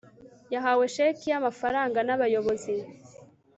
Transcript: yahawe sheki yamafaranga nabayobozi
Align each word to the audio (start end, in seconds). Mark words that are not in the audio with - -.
yahawe 0.53 0.85
sheki 0.95 1.25
yamafaranga 1.33 1.99
nabayobozi 2.07 2.73